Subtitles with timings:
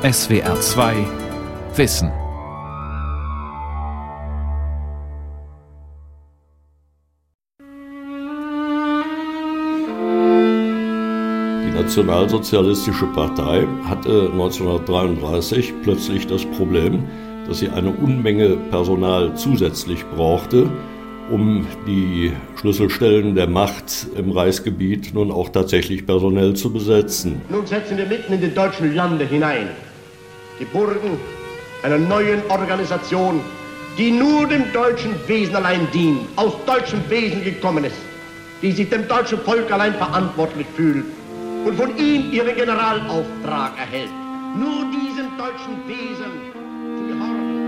[0.00, 0.94] SWR 2
[1.74, 2.12] Wissen.
[11.66, 17.02] Die Nationalsozialistische Partei hatte 1933 plötzlich das Problem,
[17.48, 20.70] dass sie eine Unmenge Personal zusätzlich brauchte,
[21.28, 27.42] um die Schlüsselstellen der Macht im Reichsgebiet nun auch tatsächlich personell zu besetzen.
[27.48, 29.70] Nun setzen wir mitten in den deutschen Lande hinein
[30.58, 31.18] die Burgen
[31.82, 33.40] einer neuen Organisation,
[33.96, 37.96] die nur dem deutschen Wesen allein dient, aus deutschem Wesen gekommen ist,
[38.62, 41.04] die sich dem deutschen Volk allein verantwortlich fühlt
[41.64, 44.10] und von ihm ihren Generalauftrag erhält.
[44.56, 46.32] Nur diesem deutschen Wesen
[46.96, 47.58] zu gehorchen.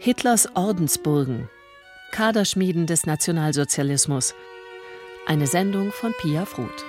[0.00, 1.50] Hitlers Ordensburgen.
[2.10, 4.34] Kaderschmieden des Nationalsozialismus.
[5.26, 6.84] Eine Sendung von Pia Fruth.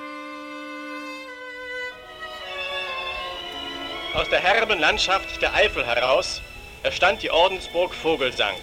[4.15, 6.41] Aus der herben Landschaft der Eifel heraus
[6.83, 8.55] erstand die Ordensburg Vogelsang.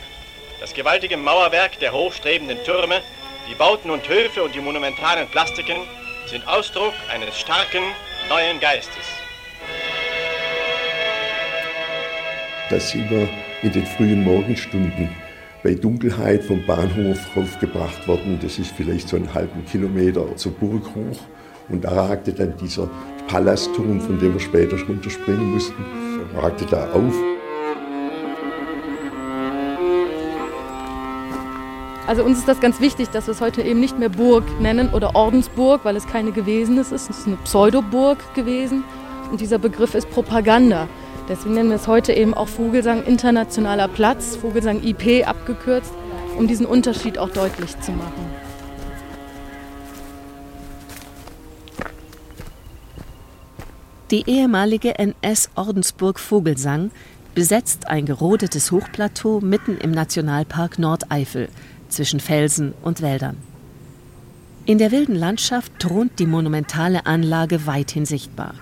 [0.61, 3.03] Das gewaltige Mauerwerk der hochstrebenden Türme,
[3.49, 5.77] die Bauten und Höfe und die monumentalen Plastiken
[6.27, 7.83] sind Ausdruck eines starken,
[8.29, 9.05] neuen Geistes.
[12.71, 13.29] Das sind wir
[13.63, 15.26] in den frühen Morgenstunden
[15.67, 18.39] bei Dunkelheit vom Bahnhof aufgebracht worden.
[18.41, 21.19] Das ist vielleicht so einen halben Kilometer zur Burg hoch.
[21.69, 22.89] Und da ragte dann dieser
[23.27, 25.85] Palastturm, von dem wir später runterspringen mussten,
[26.37, 27.13] ragte da auf.
[32.07, 34.91] Also uns ist das ganz wichtig, dass wir es heute eben nicht mehr Burg nennen
[34.91, 36.93] oder Ordensburg, weil es keine gewesen ist.
[36.93, 38.85] Es ist eine Pseudoburg gewesen.
[39.33, 40.87] Und dieser Begriff ist Propaganda.
[41.29, 45.93] Deswegen nennen wir es heute eben auch Vogelsang Internationaler Platz, Vogelsang IP abgekürzt,
[46.39, 48.25] um diesen Unterschied auch deutlich zu machen.
[54.13, 56.93] Die ehemalige NS-Ordensburg Vogelsang
[57.35, 61.49] besetzt ein gerodetes Hochplateau mitten im Nationalpark Nordeifel
[61.89, 63.37] zwischen Felsen und Wäldern.
[64.65, 68.55] In der wilden Landschaft thront die monumentale Anlage weithin sichtbar.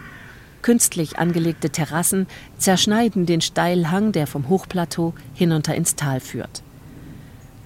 [0.65, 2.27] Künstlich angelegte Terrassen
[2.57, 6.63] zerschneiden den Steilhang, der vom Hochplateau hinunter ins Tal führt.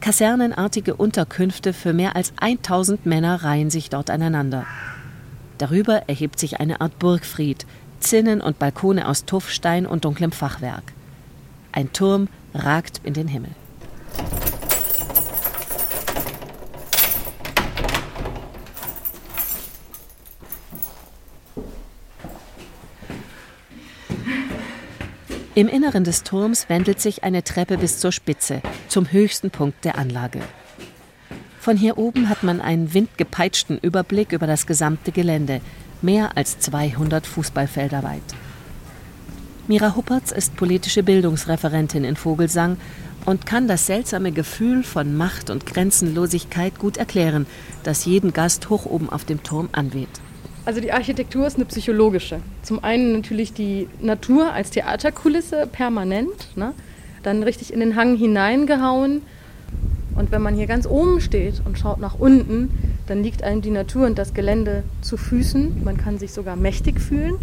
[0.01, 4.67] Kasernenartige Unterkünfte für mehr als 1000 Männer reihen sich dort aneinander.
[5.59, 7.67] Darüber erhebt sich eine Art Burgfried,
[8.01, 10.93] Zinnen und Balkone aus Tuffstein und dunklem Fachwerk.
[11.71, 13.51] Ein Turm ragt in den Himmel.
[25.59, 29.99] Im Inneren des Turms wendelt sich eine Treppe bis zur Spitze, zum höchsten Punkt der
[29.99, 30.39] Anlage.
[31.59, 35.61] Von hier oben hat man einen windgepeitschten Überblick über das gesamte Gelände,
[36.01, 38.23] mehr als 200 Fußballfelder weit.
[39.67, 42.77] Mira Huppertz ist politische Bildungsreferentin in Vogelsang
[43.27, 47.49] und kann das seltsame Gefühl von Macht und Grenzenlosigkeit gut erklären,
[47.83, 50.21] das jeden Gast hoch oben auf dem Turm anweht.
[50.69, 52.41] Also die Architektur ist eine psychologische.
[52.63, 56.75] Zum einen natürlich die Natur als Theaterkulisse permanent, ne?
[57.23, 59.23] dann richtig in den Hang hineingehauen.
[60.15, 62.69] Und wenn man hier ganz oben steht und schaut nach unten,
[63.07, 65.83] dann liegt einem die Natur und das Gelände zu Füßen.
[65.85, 67.37] Man kann sich sogar mächtig fühlen.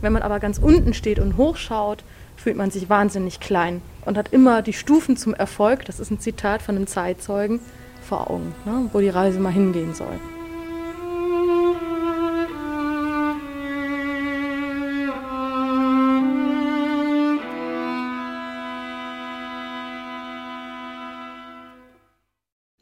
[0.00, 2.02] Wenn man aber ganz unten steht und hochschaut,
[2.34, 6.18] fühlt man sich wahnsinnig klein und hat immer die Stufen zum Erfolg, das ist ein
[6.18, 7.60] Zitat von einem Zeitzeugen,
[8.02, 8.90] vor Augen, ne?
[8.92, 10.18] wo die Reise mal hingehen soll.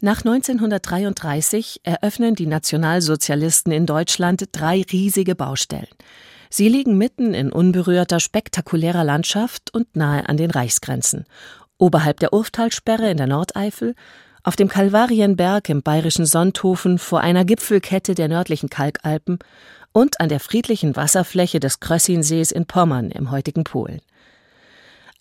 [0.05, 5.87] Nach 1933 eröffnen die Nationalsozialisten in Deutschland drei riesige Baustellen.
[6.49, 11.23] Sie liegen mitten in unberührter, spektakulärer Landschaft und nahe an den Reichsgrenzen.
[11.77, 13.95] Oberhalb der Urftalsperre in der Nordeifel,
[14.43, 19.39] auf dem Kalvarienberg im bayerischen Sonthofen vor einer Gipfelkette der nördlichen Kalkalpen
[19.93, 24.01] und an der friedlichen Wasserfläche des Krössinsees in Pommern im heutigen Polen.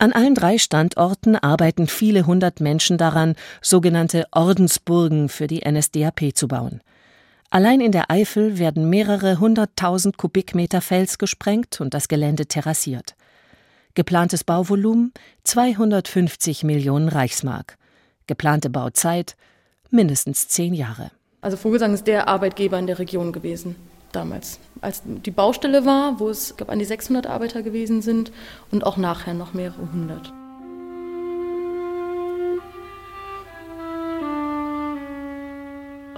[0.02, 6.48] An allen drei Standorten arbeiten viele hundert Menschen daran, sogenannte Ordensburgen für die NSDAP zu
[6.48, 6.80] bauen.
[7.50, 13.14] Allein in der Eifel werden mehrere hunderttausend Kubikmeter Fels gesprengt und das Gelände terrassiert.
[13.94, 15.12] Geplantes Bauvolumen
[15.44, 17.78] 250 Millionen Reichsmark.
[18.26, 19.36] Geplante Bauzeit
[19.90, 21.12] mindestens zehn Jahre.
[21.42, 23.76] Also Vogelsang ist der Arbeitgeber in der Region gewesen
[24.12, 28.32] damals, als die Baustelle war, wo es glaub, an die 600 Arbeiter gewesen sind
[28.70, 30.32] und auch nachher noch mehrere hundert.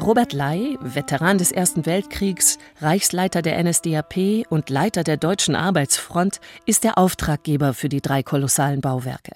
[0.05, 6.85] Robert Ley, Veteran des Ersten Weltkriegs, Reichsleiter der NSDAP und Leiter der Deutschen Arbeitsfront, ist
[6.85, 9.33] der Auftraggeber für die drei kolossalen Bauwerke.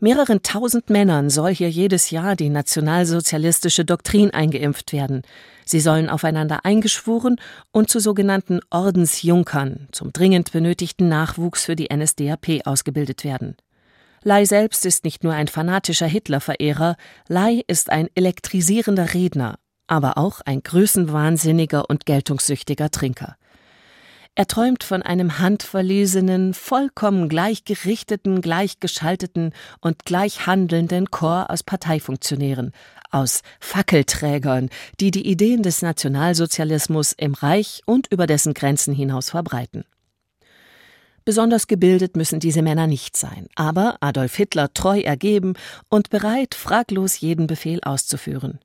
[0.00, 5.22] Mehreren tausend Männern soll hier jedes Jahr die nationalsozialistische Doktrin eingeimpft werden.
[5.64, 7.36] Sie sollen aufeinander eingeschworen
[7.72, 13.56] und zu sogenannten Ordensjunkern, zum dringend benötigten Nachwuchs für die NSDAP ausgebildet werden.
[14.22, 16.96] Lai selbst ist nicht nur ein fanatischer Hitler-Verehrer,
[17.26, 19.58] Lai ist ein elektrisierender Redner,
[19.88, 23.36] aber auch ein größenwahnsinniger und geltungssüchtiger Trinker.
[24.38, 32.70] Er träumt von einem handverlesenen, vollkommen gleichgerichteten, gleichgeschalteten und gleichhandelnden Chor aus Parteifunktionären,
[33.10, 34.70] aus Fackelträgern,
[35.00, 39.82] die die Ideen des Nationalsozialismus im Reich und über dessen Grenzen hinaus verbreiten.
[41.24, 45.54] Besonders gebildet müssen diese Männer nicht sein, aber Adolf Hitler treu ergeben
[45.88, 48.60] und bereit, fraglos jeden Befehl auszuführen.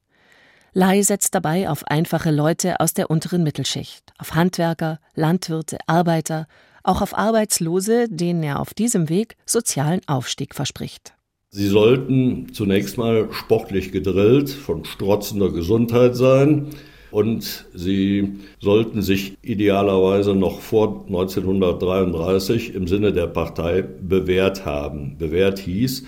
[0.76, 6.48] Lai setzt dabei auf einfache Leute aus der unteren Mittelschicht, auf Handwerker, Landwirte, Arbeiter,
[6.82, 11.14] auch auf Arbeitslose, denen er auf diesem Weg sozialen Aufstieg verspricht.
[11.52, 16.70] Sie sollten zunächst mal sportlich gedrillt, von strotzender Gesundheit sein
[17.12, 25.20] und sie sollten sich idealerweise noch vor 1933 im Sinne der Partei bewährt haben.
[25.20, 26.06] Bewährt hieß,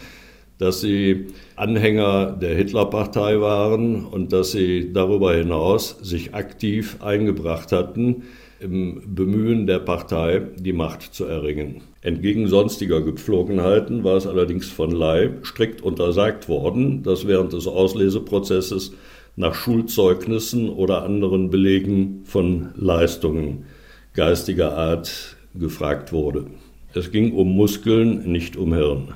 [0.58, 8.24] dass sie Anhänger der Hitlerpartei waren und dass sie darüber hinaus sich aktiv eingebracht hatten
[8.60, 11.82] im Bemühen der Partei, die Macht zu erringen.
[12.02, 18.94] Entgegen sonstiger Gepflogenheiten war es allerdings von Ley strikt untersagt worden, dass während des Ausleseprozesses
[19.36, 23.66] nach Schulzeugnissen oder anderen Belegen von Leistungen
[24.14, 26.48] geistiger Art gefragt wurde.
[26.94, 29.14] Es ging um Muskeln, nicht um Hirn.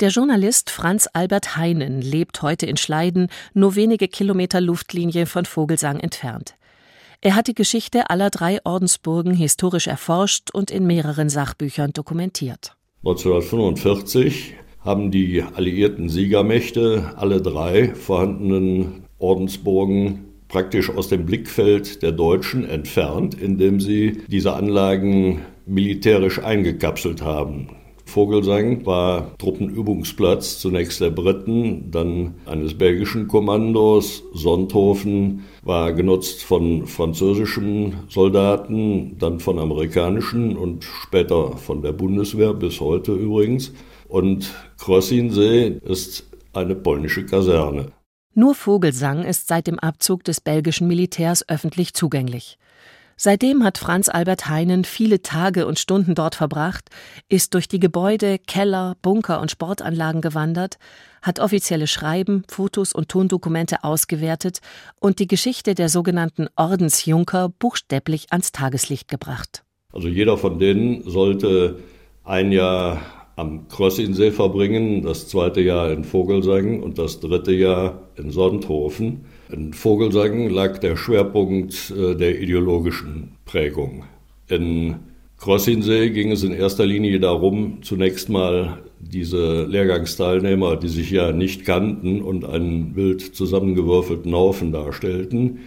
[0.00, 6.00] Der Journalist Franz Albert Heinen lebt heute in Schleiden, nur wenige Kilometer Luftlinie von Vogelsang
[6.00, 6.54] entfernt.
[7.20, 12.76] Er hat die Geschichte aller drei Ordensburgen historisch erforscht und in mehreren Sachbüchern dokumentiert.
[13.04, 22.64] 1945 haben die alliierten Siegermächte alle drei vorhandenen Ordensburgen praktisch aus dem Blickfeld der Deutschen
[22.64, 27.76] entfernt, indem sie diese Anlagen militärisch eingekapselt haben.
[28.10, 34.24] Vogelsang war Truppenübungsplatz zunächst der Briten, dann eines belgischen Kommandos.
[34.34, 42.80] Sonthofen war genutzt von französischen Soldaten, dann von amerikanischen und später von der Bundeswehr, bis
[42.80, 43.72] heute übrigens.
[44.08, 47.92] Und Krossinsee ist eine polnische Kaserne.
[48.34, 52.58] Nur Vogelsang ist seit dem Abzug des belgischen Militärs öffentlich zugänglich.
[53.22, 56.88] Seitdem hat Franz Albert Heinen viele Tage und Stunden dort verbracht,
[57.28, 60.78] ist durch die Gebäude, Keller, Bunker und Sportanlagen gewandert,
[61.20, 64.60] hat offizielle Schreiben, Fotos und Tondokumente ausgewertet
[65.00, 69.64] und die Geschichte der sogenannten Ordensjunker buchstäblich ans Tageslicht gebracht.
[69.92, 71.78] Also jeder von denen sollte
[72.24, 73.02] ein Jahr
[73.36, 79.26] am Krössinsee verbringen, das zweite Jahr in Vogelsang und das dritte Jahr in Sonthofen.
[79.52, 84.04] In Vogelsang lag der Schwerpunkt äh, der ideologischen Prägung.
[84.48, 84.96] In
[85.38, 91.64] Krossinsee ging es in erster Linie darum, zunächst mal diese Lehrgangsteilnehmer, die sich ja nicht
[91.64, 95.60] kannten und einen wild zusammengewürfelten Haufen darstellten,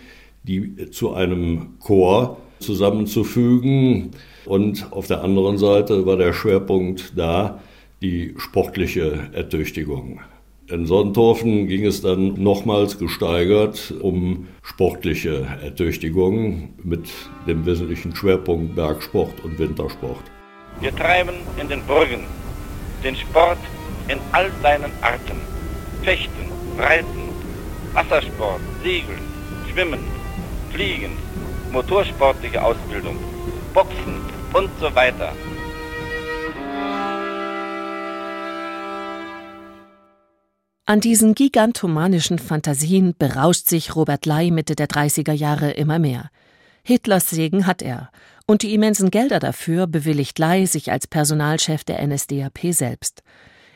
[0.44, 4.12] die zu einem Chor zusammenzufügen.
[4.46, 7.60] Und auf der anderen Seite war der Schwerpunkt da
[8.02, 10.20] die sportliche Ertüchtigung.
[10.70, 17.10] In Sonthofen ging es dann nochmals gesteigert um sportliche Ertüchtigung mit
[17.46, 20.24] dem wesentlichen Schwerpunkt Bergsport und Wintersport.
[20.80, 22.24] Wir treiben in den Burgen
[23.04, 23.58] den Sport
[24.08, 25.42] in all seinen Arten.
[26.02, 27.28] Fechten, Reiten,
[27.94, 29.20] Wassersport, Segeln,
[29.70, 30.00] Schwimmen,
[30.72, 31.12] Fliegen,
[31.74, 33.18] motorsportliche Ausbildung,
[33.74, 34.16] Boxen
[34.54, 35.34] und so weiter.
[40.86, 46.30] An diesen gigantomanischen Fantasien berauscht sich Robert Ley Mitte der 30er Jahre immer mehr.
[46.84, 48.10] Hitlers Segen hat er.
[48.48, 53.24] Und die immensen Gelder dafür bewilligt Ley sich als Personalchef der NSDAP selbst.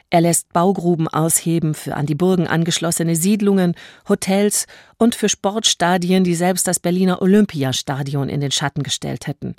[0.09, 3.75] Er lässt Baugruben ausheben für an die Burgen angeschlossene Siedlungen,
[4.09, 4.65] Hotels
[4.97, 9.55] und für Sportstadien, die selbst das Berliner Olympiastadion in den Schatten gestellt hätten.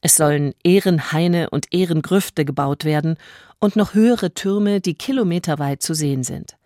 [0.00, 3.18] Es sollen Ehrenhaine und Ehrengrüfte gebaut werden
[3.60, 6.56] und noch höhere Türme, die kilometerweit zu sehen sind.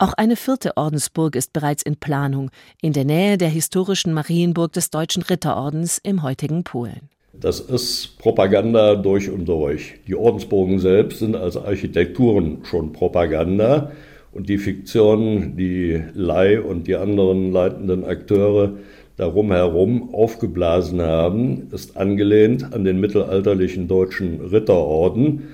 [0.00, 4.90] Auch eine vierte Ordensburg ist bereits in Planung, in der Nähe der historischen Marienburg des
[4.90, 7.08] Deutschen Ritterordens im heutigen Polen.
[7.32, 9.94] Das ist Propaganda durch und durch.
[10.06, 13.90] Die Ordensburgen selbst sind als Architekturen schon Propaganda
[14.30, 18.74] Und die Fiktion, die Lai und die anderen leitenden Akteure
[19.16, 25.48] darum herum aufgeblasen haben, ist angelehnt an den mittelalterlichen deutschen Ritterorden,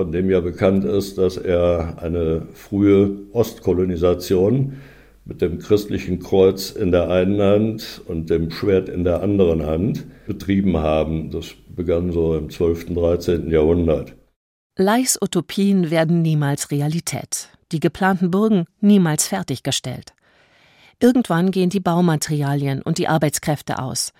[0.00, 4.78] von dem ja bekannt ist, dass er eine frühe Ostkolonisation
[5.26, 10.06] mit dem christlichen Kreuz in der einen Hand und dem Schwert in der anderen Hand
[10.26, 11.30] betrieben haben.
[11.30, 13.50] Das begann so im 12., 13.
[13.50, 14.14] Jahrhundert.
[14.78, 20.14] Leis Utopien werden niemals Realität, die geplanten Burgen niemals fertiggestellt.
[20.98, 24.14] Irgendwann gehen die Baumaterialien und die Arbeitskräfte aus.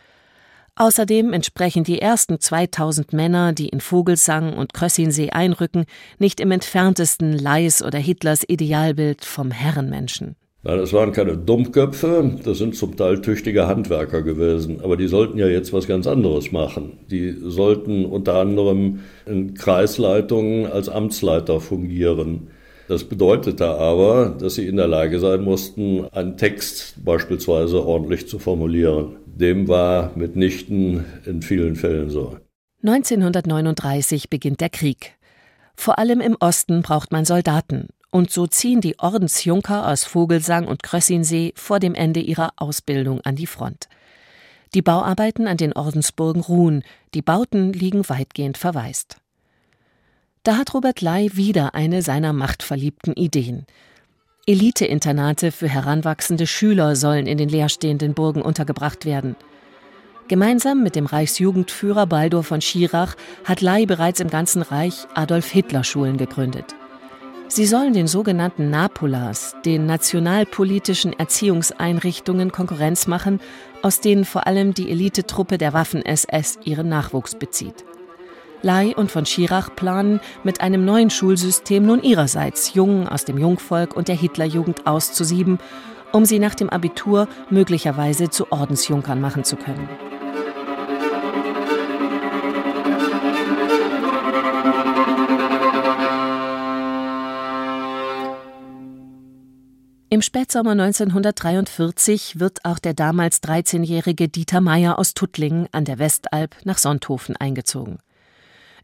[0.76, 5.84] Außerdem entsprechen die ersten 2000 Männer, die in Vogelsang und Krössinsee einrücken,
[6.18, 10.36] nicht im entferntesten Leis oder Hitlers Idealbild vom Herrenmenschen.
[10.62, 14.82] Nein, das waren keine Dummköpfe, das sind zum Teil tüchtige Handwerker gewesen.
[14.82, 16.98] Aber die sollten ja jetzt was ganz anderes machen.
[17.10, 22.48] Die sollten unter anderem in Kreisleitungen als Amtsleiter fungieren.
[22.88, 28.38] Das bedeutete aber, dass sie in der Lage sein mussten, einen Text beispielsweise ordentlich zu
[28.38, 29.16] formulieren.
[29.40, 32.36] Dem war mitnichten in vielen Fällen so.
[32.82, 35.16] 1939 beginnt der Krieg.
[35.74, 40.82] Vor allem im Osten braucht man Soldaten, und so ziehen die Ordensjunker aus Vogelsang und
[40.82, 43.88] Krössinsee vor dem Ende ihrer Ausbildung an die Front.
[44.74, 49.16] Die Bauarbeiten an den Ordensburgen ruhen, die Bauten liegen weitgehend verwaist.
[50.42, 53.66] Da hat Robert Ley wieder eine seiner machtverliebten Ideen.
[54.46, 59.36] Eliteinternate für heranwachsende Schüler sollen in den leerstehenden Burgen untergebracht werden.
[60.28, 65.84] Gemeinsam mit dem Reichsjugendführer Baldur von Schirach hat Ley bereits im ganzen Reich Adolf Hitler
[65.84, 66.74] Schulen gegründet.
[67.48, 73.40] Sie sollen den sogenannten Napolas, den nationalpolitischen Erziehungseinrichtungen, Konkurrenz machen,
[73.82, 77.84] aus denen vor allem die Elitetruppe der Waffen-SS ihren Nachwuchs bezieht.
[78.62, 83.96] Ley und von Schirach planen, mit einem neuen Schulsystem nun ihrerseits Jungen aus dem Jungvolk
[83.96, 85.58] und der Hitlerjugend auszusieben,
[86.12, 89.88] um sie nach dem Abitur möglicherweise zu Ordensjunkern machen zu können.
[100.12, 106.56] Im Spätsommer 1943 wird auch der damals 13-jährige Dieter Meyer aus Tuttlingen an der Westalb
[106.64, 108.00] nach Sonthofen eingezogen.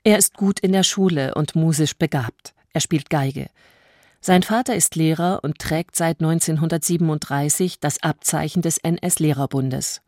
[0.04, 2.54] Er ist gut in der Schule und musisch begabt.
[2.72, 3.48] Er spielt Geige.
[4.20, 10.02] Sein Vater ist Lehrer und trägt seit 1937 das Abzeichen des NS-Lehrerbundes.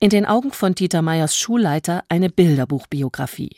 [0.00, 3.56] In den Augen von Dieter Meyers Schulleiter eine Bilderbuchbiografie.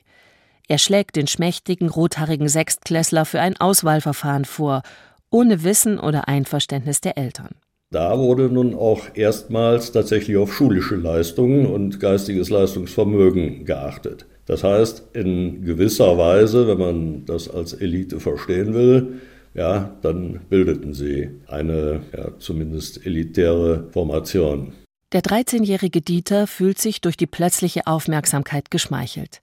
[0.69, 4.83] Er schlägt den schmächtigen, rothaarigen Sechstklässler für ein Auswahlverfahren vor
[5.31, 7.57] ohne Wissen oder Einverständnis der Eltern.
[7.91, 14.27] Da wurde nun auch erstmals tatsächlich auf schulische Leistungen und geistiges Leistungsvermögen geachtet.
[14.49, 19.21] Das heißt, in gewisser Weise, wenn man das als Elite verstehen will,
[19.53, 24.73] ja, dann bildeten sie eine ja, zumindest elitäre Formation.
[25.13, 29.43] Der 13-jährige Dieter fühlt sich durch die plötzliche Aufmerksamkeit geschmeichelt.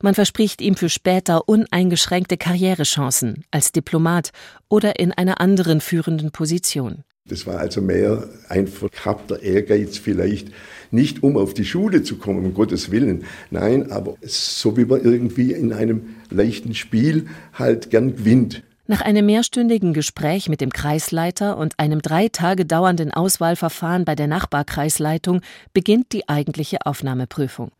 [0.00, 4.30] Man verspricht ihm für später uneingeschränkte Karrierechancen als Diplomat
[4.70, 7.04] oder in einer anderen führenden Position.
[7.28, 10.48] Das war also mehr ein verkappter Ehrgeiz vielleicht,
[10.90, 13.24] nicht um auf die Schule zu kommen, um Gottes Willen.
[13.50, 18.62] Nein, aber so wie man irgendwie in einem leichten Spiel halt gern gewinnt.
[18.86, 24.28] Nach einem mehrstündigen Gespräch mit dem Kreisleiter und einem drei Tage dauernden Auswahlverfahren bei der
[24.28, 25.42] Nachbarkreisleitung
[25.74, 27.70] beginnt die eigentliche Aufnahmeprüfung.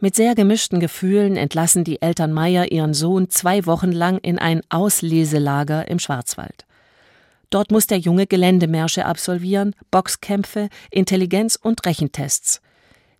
[0.00, 4.62] Mit sehr gemischten Gefühlen entlassen die Eltern Meier ihren Sohn zwei Wochen lang in ein
[4.70, 6.66] Ausleselager im Schwarzwald.
[7.54, 12.60] Dort muss der Junge Geländemärsche absolvieren, Boxkämpfe, Intelligenz- und Rechentests.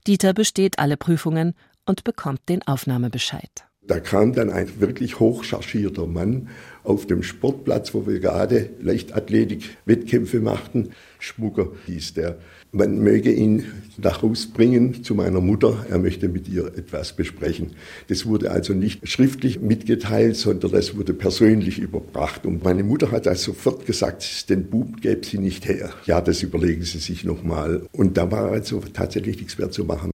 [0.08, 1.54] Dieter besteht alle Prüfungen
[1.86, 3.68] und bekommt den Aufnahmebescheid.
[3.86, 6.48] Da kam dann ein wirklich hochchargierter Mann
[6.84, 10.90] auf dem Sportplatz, wo wir gerade Leichtathletik-Wettkämpfe machten.
[11.18, 12.38] Schmucker hieß der.
[12.72, 13.64] Man möge ihn
[13.98, 15.86] nach Hause bringen zu meiner Mutter.
[15.90, 17.72] Er möchte mit ihr etwas besprechen.
[18.08, 22.46] Das wurde also nicht schriftlich mitgeteilt, sondern das wurde persönlich überbracht.
[22.46, 25.90] Und meine Mutter hat also sofort gesagt, den Bub gäbe sie nicht her.
[26.06, 27.82] Ja, das überlegen Sie sich nochmal.
[27.92, 30.13] Und da war also tatsächlich nichts mehr zu machen.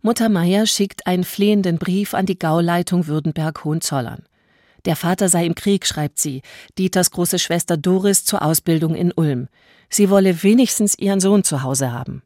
[0.00, 4.22] Mutter Meier schickt einen flehenden Brief an die Gauleitung Württemberg-Hohenzollern.
[4.84, 6.42] Der Vater sei im Krieg, schreibt sie,
[6.78, 9.48] Dieters große Schwester Doris zur Ausbildung in Ulm.
[9.90, 12.22] Sie wolle wenigstens ihren Sohn zu Hause haben.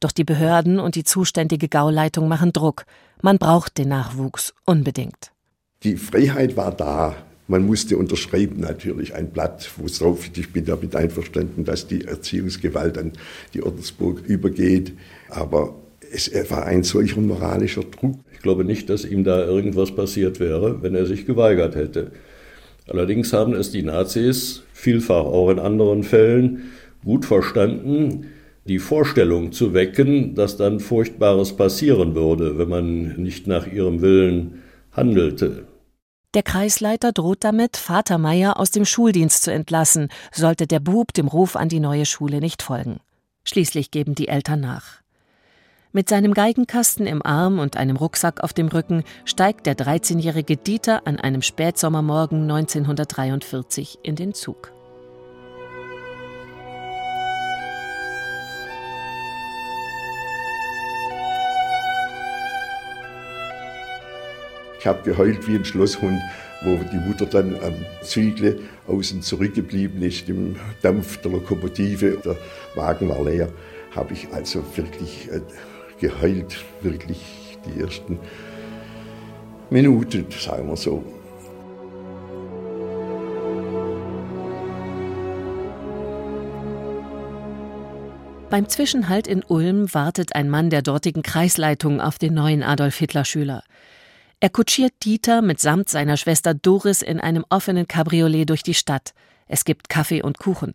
[0.00, 2.84] Doch die Behörden und die zuständige Gauleitung machen Druck.
[3.22, 5.32] Man braucht den Nachwuchs unbedingt.
[5.84, 7.16] Die Freiheit war da.
[7.48, 12.04] Man musste unterschreiben natürlich ein Blatt, wo es drauf ich bin damit einverstanden, dass die
[12.04, 13.12] Erziehungsgewalt an
[13.54, 14.92] die Ordensburg übergeht.
[15.30, 15.74] Aber
[16.12, 18.16] es war ein solcher moralischer Druck.
[18.32, 22.12] Ich glaube nicht, dass ihm da irgendwas passiert wäre, wenn er sich geweigert hätte.
[22.88, 26.72] Allerdings haben es die Nazis, vielfach auch in anderen Fällen,
[27.04, 28.26] gut verstanden,
[28.64, 34.62] die Vorstellung zu wecken, dass dann Furchtbares passieren würde, wenn man nicht nach ihrem Willen
[34.92, 35.64] handelte.
[36.34, 41.28] Der Kreisleiter droht damit, Vater Meier aus dem Schuldienst zu entlassen, sollte der Bub dem
[41.28, 43.00] Ruf an die neue Schule nicht folgen.
[43.44, 45.01] Schließlich geben die Eltern nach.
[45.94, 51.06] Mit seinem Geigenkasten im Arm und einem Rucksack auf dem Rücken steigt der 13-jährige Dieter
[51.06, 54.72] an einem Spätsommermorgen 1943 in den Zug.
[64.78, 66.22] Ich habe geheult wie ein Schlosshund,
[66.64, 72.18] wo die Mutter dann am Zügle außen zurückgeblieben ist, im Dampf der Lokomotive.
[72.24, 72.36] Der
[72.74, 73.50] Wagen war leer.
[73.94, 75.28] Habe ich also wirklich
[76.02, 77.20] geheult, wirklich
[77.64, 78.18] die ersten
[79.70, 81.02] Minuten, sagen wir so.
[88.50, 93.24] Beim Zwischenhalt in Ulm wartet ein Mann der dortigen Kreisleitung auf den neuen Adolf Hitler
[93.24, 93.62] Schüler.
[94.40, 99.14] Er kutschiert Dieter mitsamt seiner Schwester Doris in einem offenen Cabriolet durch die Stadt.
[99.46, 100.74] Es gibt Kaffee und Kuchen.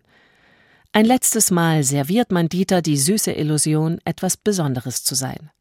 [0.97, 5.51] Ein letztes Mal serviert man Dieter die süße Illusion, etwas Besonderes zu sein.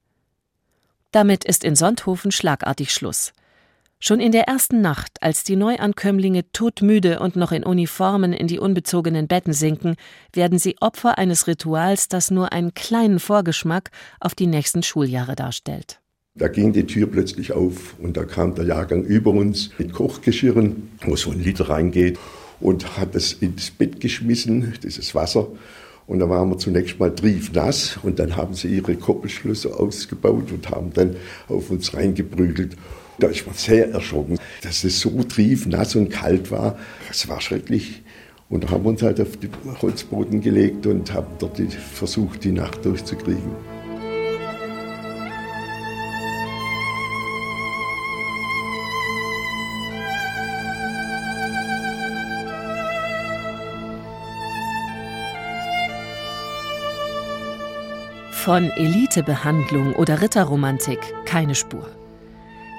[1.12, 3.35] Damit ist in Sonthofen schlagartig Schluss.
[4.00, 8.59] Schon in der ersten Nacht, als die Neuankömmlinge todmüde und noch in Uniformen in die
[8.59, 9.97] unbezogenen Betten sinken,
[10.33, 13.90] werden sie Opfer eines Rituals, das nur einen kleinen Vorgeschmack
[14.21, 16.00] auf die nächsten Schuljahre darstellt.
[16.35, 20.88] Da ging die Tür plötzlich auf und da kam der Jahrgang über uns mit Kochgeschirren,
[21.02, 22.19] wo so ein Liter reingeht
[22.60, 25.48] und hat es ins Bett geschmissen, dieses Wasser.
[26.06, 30.70] Und da waren wir zunächst mal triefnass und dann haben sie ihre Koppelschlösser ausgebaut und
[30.70, 31.16] haben dann
[31.48, 32.76] auf uns reingeprügelt.
[33.18, 36.78] Da ist man sehr erschrocken, dass es so triefnass und kalt war.
[37.10, 38.02] Es war schrecklich.
[38.48, 39.50] Und da haben wir uns halt auf den
[39.82, 41.60] Holzboden gelegt und haben dort
[41.92, 43.75] versucht, die Nacht durchzukriegen.
[58.47, 61.89] Von Elitebehandlung oder Ritterromantik keine Spur.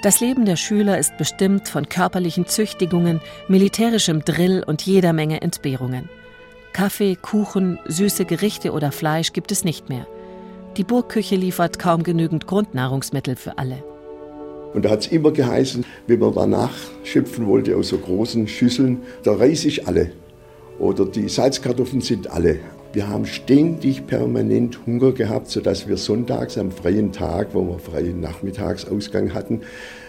[0.01, 6.07] Das Leben der Schüler ist bestimmt von körperlichen Züchtigungen, militärischem Drill und jeder Menge Entbehrungen.
[6.71, 10.07] Kaffee, Kuchen, süße Gerichte oder Fleisch gibt es nicht mehr.
[10.77, 13.83] Die Burgküche liefert kaum genügend Grundnahrungsmittel für alle.
[14.73, 19.01] Und da hat es immer geheißen, wenn man danach schöpfen wollte aus so großen Schüsseln,
[19.23, 20.11] da reiß ich alle.
[20.79, 22.57] Oder die Salzkartoffeln sind alle.
[22.97, 28.21] Wir haben ständig permanent Hunger gehabt, sodass wir sonntags am freien Tag, wo wir freien
[28.21, 29.61] Nachmittagsausgang hatten,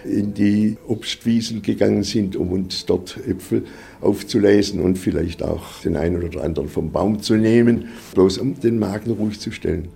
[0.06, 3.66] in die Obstwiesen gegangen sind, um uns dort Äpfel
[4.00, 8.78] aufzulesen und vielleicht auch den einen oder anderen vom Baum zu nehmen, bloß um den
[8.78, 9.88] Magen ruhig zu stellen.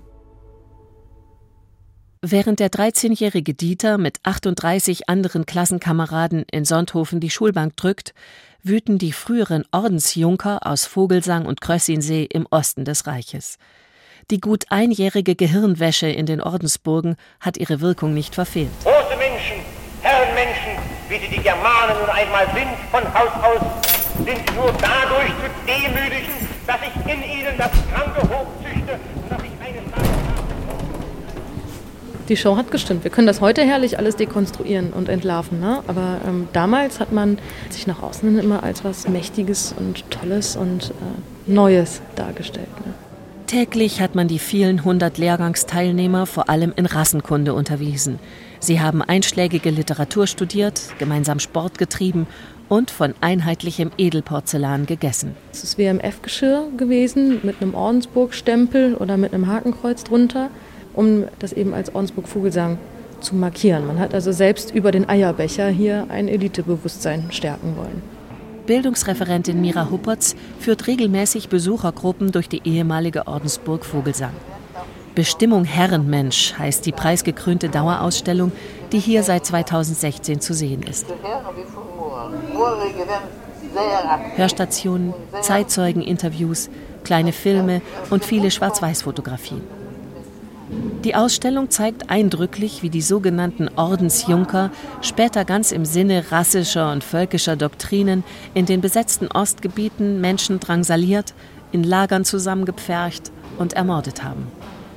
[2.24, 8.14] Während der 13-jährige Dieter mit 38 anderen Klassenkameraden in Sonthofen die Schulbank drückt,
[8.62, 13.58] wüten die früheren Ordensjunker aus Vogelsang und Krössinsee im Osten des Reiches.
[14.30, 18.70] Die gut einjährige Gehirnwäsche in den Ordensburgen hat ihre Wirkung nicht verfehlt.
[18.84, 19.56] Große Menschen,
[20.02, 25.50] Herrenmenschen, wie sie die Germanen nun einmal sind von Haus aus, sind nur dadurch zu
[25.66, 29.51] demütigen, dass ich in ihnen das Kranke hochzüchte dass ich
[32.32, 33.04] die Show hat gestimmt.
[33.04, 35.60] Wir können das heute herrlich alles dekonstruieren und entlarven.
[35.60, 35.82] Ne?
[35.86, 40.92] Aber ähm, damals hat man sich nach außen immer als was Mächtiges und Tolles und
[40.92, 42.70] äh, Neues dargestellt.
[42.86, 42.94] Ne?
[43.46, 48.18] Täglich hat man die vielen hundert Lehrgangsteilnehmer vor allem in Rassenkunde unterwiesen.
[48.60, 52.26] Sie haben einschlägige Literatur studiert, gemeinsam Sport getrieben
[52.70, 55.36] und von einheitlichem Edelporzellan gegessen.
[55.52, 60.48] Es ist WMF-Geschirr gewesen mit einem Ordensburg-Stempel oder mit einem Hakenkreuz drunter
[60.94, 62.78] um das eben als Ornsburg Vogelsang
[63.20, 63.86] zu markieren.
[63.86, 68.02] Man hat also selbst über den Eierbecher hier ein Elitebewusstsein stärken wollen.
[68.66, 74.34] Bildungsreferentin Mira Huppertz führt regelmäßig Besuchergruppen durch die ehemalige Ordensburg Vogelsang.
[75.14, 78.52] Bestimmung Herrenmensch heißt die preisgekrönte Dauerausstellung,
[78.92, 81.06] die hier seit 2016 zu sehen ist.
[84.36, 86.70] Hörstationen, Zeitzeugeninterviews,
[87.04, 89.81] kleine Filme und viele Schwarz-Weiß-Fotografien.
[91.04, 97.56] Die Ausstellung zeigt eindrücklich, wie die sogenannten Ordensjunker später ganz im Sinne rassischer und völkischer
[97.56, 98.22] Doktrinen
[98.54, 101.34] in den besetzten Ostgebieten Menschen drangsaliert,
[101.72, 104.46] in Lagern zusammengepfercht und ermordet haben.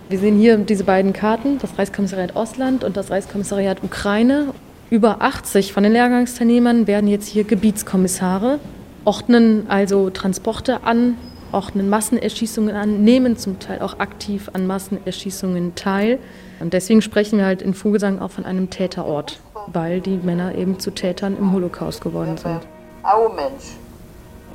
[0.07, 4.53] Wir sehen hier diese beiden Karten, das Reichskommissariat Ostland und das Reichskommissariat Ukraine.
[4.91, 8.59] Über 80 von den Lehrgangsteilnehmern werden jetzt hier Gebietskommissare,
[9.03, 11.17] ordnen also Transporte an,
[11.55, 16.19] ordnen Massenerschießungen an, nehmen zum Teil auch aktiv an Massenerschießungen teil.
[16.59, 20.79] Und deswegen sprechen wir halt in Vogelsang auch von einem Täterort, weil die Männer eben
[20.79, 22.59] zu Tätern im Holocaust geworden sind.
[23.03, 23.77] Auch Mensch.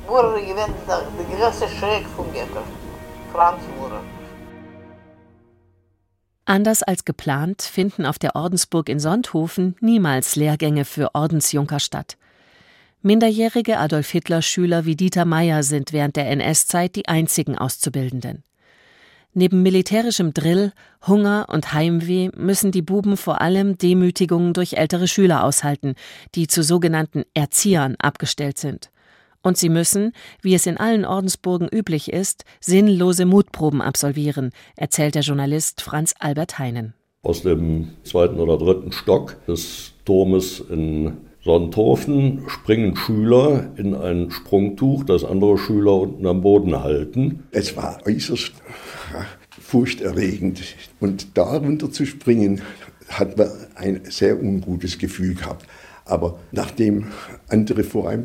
[0.07, 2.61] Wurde gewinnt der größte Schreck vom Ghetto.
[3.33, 3.95] Franz wurde.
[6.45, 12.17] Anders als geplant finden auf der Ordensburg in Sonthofen niemals Lehrgänge für Ordensjunker statt.
[13.03, 18.43] Minderjährige Adolf-Hitler-Schüler wie Dieter Meyer sind während der NS-Zeit die einzigen Auszubildenden.
[19.33, 20.71] Neben militärischem Drill,
[21.07, 25.95] Hunger und Heimweh müssen die Buben vor allem Demütigungen durch ältere Schüler aushalten,
[26.35, 28.91] die zu sogenannten Erziehern abgestellt sind.
[29.41, 30.11] Und sie müssen,
[30.43, 36.59] wie es in allen Ordensburgen üblich ist, sinnlose Mutproben absolvieren, erzählt der Journalist Franz Albert
[36.59, 36.93] Heinen.
[37.23, 45.03] Aus dem zweiten oder dritten Stock des Turmes in Sonthofen springen Schüler in ein Sprungtuch,
[45.05, 47.43] das andere Schüler unten am Boden halten.
[47.51, 48.53] Es war äußerst
[49.59, 50.61] furchterregend.
[50.99, 52.61] Und darunter zu springen,
[53.09, 55.65] hat man ein sehr ungutes Gefühl gehabt.
[56.05, 57.07] Aber nachdem
[57.49, 58.23] andere vor einem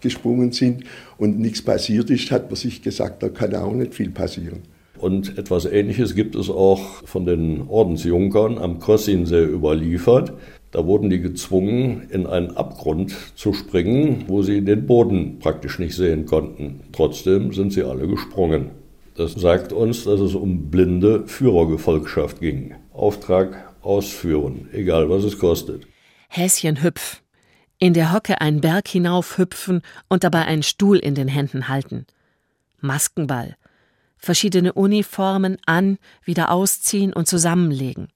[0.00, 0.84] gesprungen sind
[1.16, 4.60] und nichts passiert ist, hat man sich gesagt, da kann auch nicht viel passieren.
[4.98, 10.34] Und etwas Ähnliches gibt es auch von den Ordensjunkern am Krossinsee überliefert.
[10.72, 15.94] Da wurden die gezwungen, in einen Abgrund zu springen, wo sie den Boden praktisch nicht
[15.94, 16.80] sehen konnten.
[16.92, 18.70] Trotzdem sind sie alle gesprungen.
[19.14, 22.74] Das sagt uns, dass es um blinde Führergefolgschaft ging.
[22.94, 25.86] Auftrag ausführen, egal was es kostet.
[26.28, 27.20] Häschen hüpf.
[27.78, 32.06] In der Hocke einen Berg hinauf hüpfen und dabei einen Stuhl in den Händen halten.
[32.80, 33.56] Maskenball.
[34.16, 38.08] Verschiedene Uniformen an, wieder ausziehen und zusammenlegen.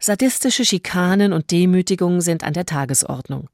[0.00, 3.48] Sadistische Schikanen und Demütigungen sind an der Tagesordnung.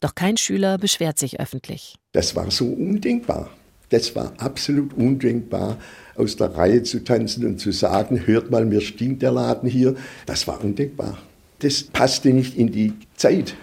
[0.00, 1.96] Doch kein Schüler beschwert sich öffentlich.
[2.12, 3.50] Das war so undenkbar.
[3.90, 5.76] Das war absolut undenkbar,
[6.16, 9.94] aus der Reihe zu tanzen und zu sagen, hört mal, mir stinkt der Laden hier.
[10.24, 11.18] Das war undenkbar.
[11.58, 13.54] Das passte nicht in die Zeit.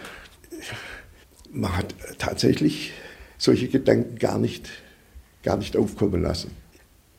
[1.52, 2.94] Man hat tatsächlich
[3.39, 4.70] solche Gedanken gar nicht,
[5.42, 6.52] gar nicht aufkommen lassen.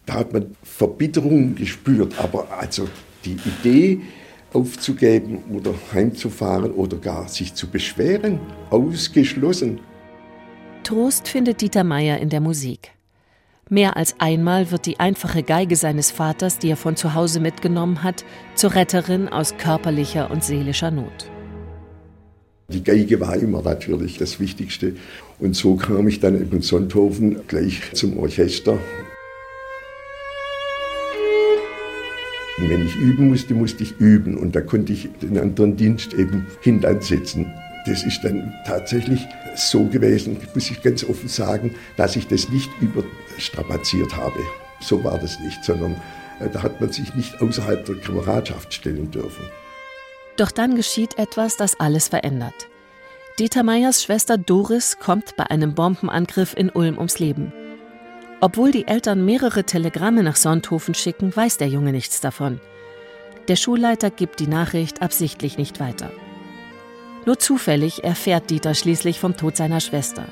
[0.07, 2.88] Da hat man Verbitterung gespürt, aber also
[3.25, 4.03] die Idee,
[4.53, 8.41] aufzugeben oder heimzufahren oder gar sich zu beschweren.
[8.71, 9.81] Ausgeschlossen.
[10.83, 12.91] Trost findet Dieter Meier in der Musik.
[13.69, 18.03] Mehr als einmal wird die einfache Geige seines Vaters, die er von zu Hause mitgenommen
[18.03, 18.25] hat,
[18.57, 21.31] zur Retterin aus körperlicher und seelischer Not.
[22.69, 24.95] Die Geige war immer natürlich das Wichtigste.
[25.39, 28.79] Und so kam ich dann in Sonthofen gleich zum Orchester
[32.61, 34.37] Und wenn ich üben musste, musste ich üben.
[34.37, 37.53] Und da konnte ich den anderen Dienst eben hintansetzen.
[37.87, 42.68] Das ist dann tatsächlich so gewesen, muss ich ganz offen sagen, dass ich das nicht
[42.81, 44.40] überstrapaziert habe.
[44.81, 45.96] So war das nicht, sondern
[46.40, 49.44] äh, da hat man sich nicht außerhalb der Kameradschaft stellen dürfen.
[50.37, 52.68] Doch dann geschieht etwas, das alles verändert.
[53.38, 57.53] Dieter Meyers Schwester Doris kommt bei einem Bombenangriff in Ulm ums Leben.
[58.40, 62.61] Obwohl die Eltern mehrere Telegramme nach Sonthofen schicken, weiß der Junge nichts davon.
[63.48, 66.11] Der Schulleiter gibt die Nachricht absichtlich nicht weiter.
[67.26, 70.24] Nur zufällig erfährt Dieter schließlich vom Tod seiner Schwester.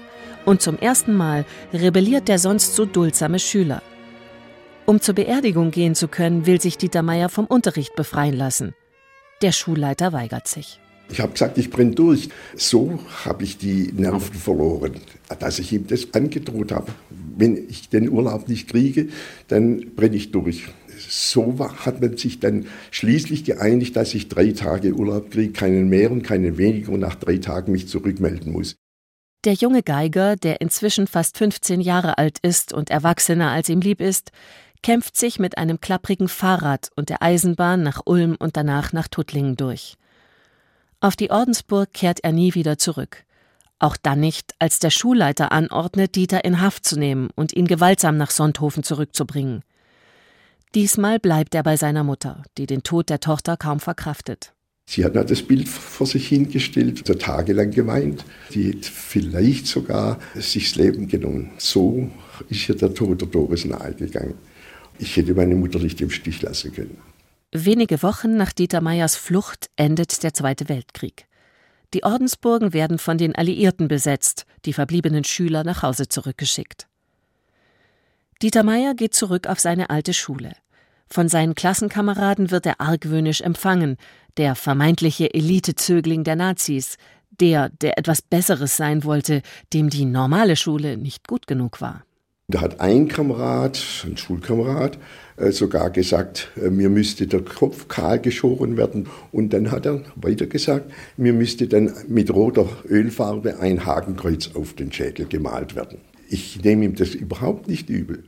[0.46, 3.82] Und zum ersten Mal rebelliert der sonst so duldsame Schüler.
[4.86, 8.74] Um zur Beerdigung gehen zu können, will sich Dieter Meier vom Unterricht befreien lassen.
[9.42, 10.80] Der Schulleiter weigert sich.
[11.10, 12.28] Ich habe gesagt, ich brenne durch.
[12.56, 14.94] So habe ich die Nerven verloren,
[15.38, 16.92] dass ich ihm das angedroht habe.
[17.36, 19.08] Wenn ich den Urlaub nicht kriege,
[19.48, 20.64] dann brenne ich durch.
[20.98, 26.10] So hat man sich dann schließlich geeinigt, dass ich drei Tage Urlaub kriege, keinen mehr
[26.10, 28.76] und keinen weniger und nach drei Tagen mich zurückmelden muss.
[29.44, 34.00] Der junge Geiger, der inzwischen fast 15 Jahre alt ist und erwachsener als ihm lieb
[34.00, 34.32] ist,
[34.82, 39.56] kämpft sich mit einem klapprigen Fahrrad und der Eisenbahn nach Ulm und danach nach Tuttlingen
[39.56, 39.96] durch.
[41.00, 43.24] Auf die Ordensburg kehrt er nie wieder zurück.
[43.78, 48.16] Auch dann nicht, als der Schulleiter anordnet, Dieter in Haft zu nehmen und ihn gewaltsam
[48.16, 49.62] nach Sonthofen zurückzubringen.
[50.74, 54.52] Diesmal bleibt er bei seiner Mutter, die den Tod der Tochter kaum verkraftet.
[54.86, 58.24] Sie hat das Bild vor sich hingestellt, so tagelang geweint.
[58.50, 61.50] Sie hat vielleicht sogar sich das Leben genommen.
[61.58, 62.10] So
[62.48, 64.34] ist ihr der Tod der Doris nahegegangen.
[64.98, 66.98] Ich hätte meine Mutter nicht im Stich lassen können.
[67.52, 71.26] Wenige Wochen nach Dieter Meyers Flucht endet der Zweite Weltkrieg.
[71.94, 76.86] Die Ordensburgen werden von den Alliierten besetzt, die verbliebenen Schüler nach Hause zurückgeschickt.
[78.42, 80.52] Dieter Meyer geht zurück auf seine alte Schule.
[81.10, 83.96] Von seinen Klassenkameraden wird er argwöhnisch empfangen,
[84.36, 86.98] der vermeintliche Elitezögling der Nazis,
[87.40, 92.04] der, der etwas Besseres sein wollte, dem die normale Schule nicht gut genug war.
[92.50, 94.96] Da hat ein Kamerad, ein Schulkamerad,
[95.36, 99.06] äh, sogar gesagt, äh, mir müsste der Kopf kahl geschoren werden.
[99.32, 104.72] Und dann hat er weiter gesagt, mir müsste dann mit roter Ölfarbe ein Hakenkreuz auf
[104.72, 105.98] den Schädel gemalt werden.
[106.30, 108.24] Ich nehme ihm das überhaupt nicht übel.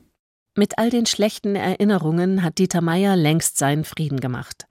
[0.54, 4.66] Mit all den schlechten Erinnerungen hat Dieter Meyer längst seinen Frieden gemacht.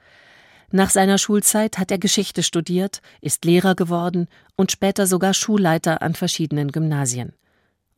[0.72, 6.14] Nach seiner Schulzeit hat er Geschichte studiert, ist Lehrer geworden und später sogar Schulleiter an
[6.14, 7.34] verschiedenen Gymnasien.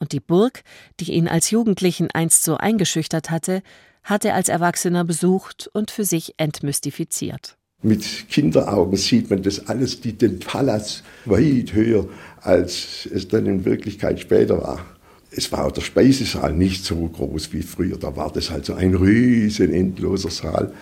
[0.02, 0.64] Und die Burg,
[1.00, 3.62] die ihn als Jugendlichen einst so eingeschüchtert hatte,
[4.04, 7.56] hat er als Erwachsener besucht und für sich entmystifiziert.
[7.84, 12.10] Mit Kinderaugen sieht man das alles, die, den Palas weit höher,
[12.42, 14.86] als es dann in Wirklichkeit später war
[15.32, 17.98] es war der Speisesaal nicht so groß wie früher.
[17.98, 20.74] Da war das halt so ein riesen endloser Saal.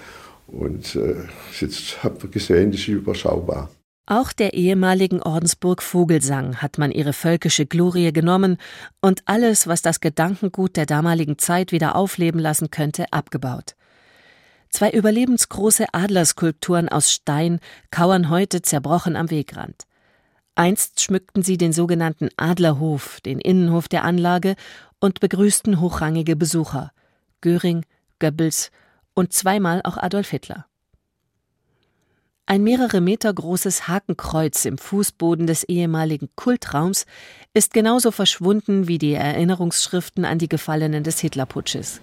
[0.47, 1.15] Und äh,
[1.60, 3.69] jetzt habt ihr gesehen, das ist überschaubar.
[4.11, 8.57] Auch der ehemaligen Ordensburg Vogelsang hat man ihre völkische Glorie genommen
[9.01, 13.75] und alles, was das Gedankengut der damaligen Zeit wieder aufleben lassen könnte, abgebaut.
[14.71, 17.59] Zwei überlebensgroße Adlerskulpturen aus Stein
[17.91, 19.83] kauern heute zerbrochen am Wegrand.
[20.55, 24.55] Einst schmückten sie den sogenannten Adlerhof, den Innenhof der Anlage,
[24.99, 26.91] und begrüßten hochrangige Besucher
[27.41, 27.85] Göring,
[28.17, 28.71] Goebbels
[29.13, 30.65] und zweimal auch Adolf Hitler.
[32.51, 37.05] Ein mehrere Meter großes Hakenkreuz im Fußboden des ehemaligen Kultraums
[37.53, 42.01] ist genauso verschwunden wie die Erinnerungsschriften an die Gefallenen des Hitlerputsches.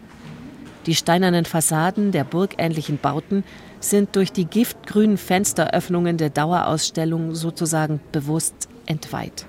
[0.86, 3.42] Die steinernen Fassaden der burgähnlichen Bauten
[3.80, 9.46] sind durch die giftgrünen Fensteröffnungen der Dauerausstellung sozusagen bewusst entweiht.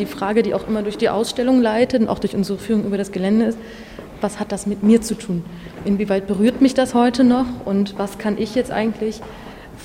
[0.00, 2.98] Die Frage, die auch immer durch die Ausstellung leitet und auch durch unsere Führung über
[2.98, 3.58] das Gelände ist,
[4.20, 5.44] was hat das mit mir zu tun?
[5.84, 9.20] Inwieweit berührt mich das heute noch und was kann ich jetzt eigentlich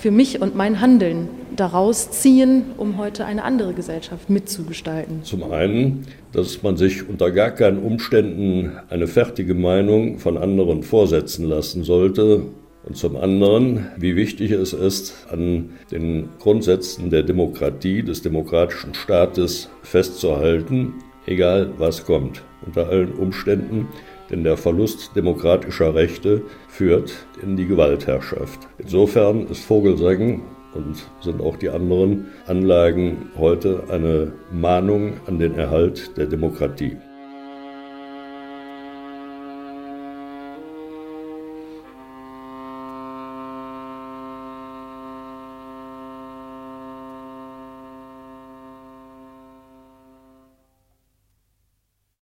[0.06, 5.24] für mich und mein Handeln daraus ziehen, um heute eine andere Gesellschaft mitzugestalten?
[5.24, 11.50] Zum einen, dass man sich unter gar keinen Umständen eine fertige Meinung von anderen vorsetzen
[11.50, 12.44] lassen sollte.
[12.84, 19.72] Und zum anderen, wie wichtig es ist, an den Grundsätzen der Demokratie, des demokratischen Staates
[19.82, 20.94] festzuhalten,
[21.26, 23.88] egal was kommt, unter allen Umständen
[24.30, 28.68] denn der Verlust demokratischer Rechte führt in die Gewaltherrschaft.
[28.78, 30.42] Insofern ist Vogelsang
[30.74, 36.98] und sind auch die anderen Anlagen heute eine Mahnung an den Erhalt der Demokratie.